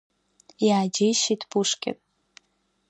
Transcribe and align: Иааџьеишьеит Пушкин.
Иааџьеишьеит 0.67 1.41
Пушкин. 1.51 1.97